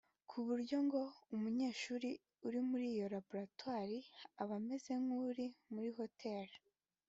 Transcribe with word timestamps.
ku 0.29 0.37
buryo 0.47 0.77
ngo 0.85 1.01
umunyeshuri 1.33 2.09
uri 2.47 2.59
muri 2.69 2.85
iyo 2.93 3.05
Laboratwari 3.13 3.97
aba 4.41 4.55
ameze 4.61 4.91
nk’uri 5.03 5.45
muri 5.73 5.89
hoteli 5.99 6.55